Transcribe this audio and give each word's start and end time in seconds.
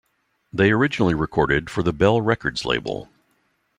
They 0.51 0.71
originally 0.71 1.13
recorded 1.13 1.69
for 1.69 1.83
the 1.83 1.93
Bell 1.93 2.21
Records 2.21 2.65
label. 2.65 3.07